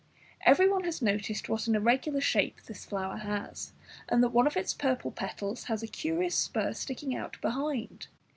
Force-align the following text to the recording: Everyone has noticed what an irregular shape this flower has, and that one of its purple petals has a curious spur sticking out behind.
Everyone 0.47 0.83
has 0.85 1.03
noticed 1.03 1.47
what 1.47 1.67
an 1.67 1.75
irregular 1.75 2.21
shape 2.21 2.63
this 2.63 2.85
flower 2.85 3.17
has, 3.17 3.73
and 4.09 4.23
that 4.23 4.29
one 4.33 4.47
of 4.47 4.57
its 4.57 4.73
purple 4.73 5.11
petals 5.11 5.65
has 5.65 5.83
a 5.83 5.87
curious 5.87 6.33
spur 6.33 6.73
sticking 6.73 7.15
out 7.15 7.39
behind. 7.39 8.07